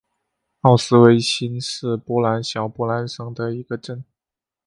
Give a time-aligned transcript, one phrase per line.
[0.61, 4.03] 奥斯威辛是波兰小波兰省的一个镇。